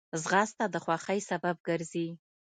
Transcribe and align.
ځغاسته 0.23 0.65
د 0.73 0.75
خوښۍ 0.83 1.19
سبب 1.29 1.55
ګرځي 1.67 2.07